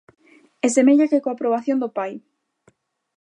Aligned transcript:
E 0.65 0.67
semella 0.75 1.09
que 1.11 1.21
coa 1.23 1.33
aprobación 1.35 1.77
do 1.79 1.89
pai. 1.97 2.11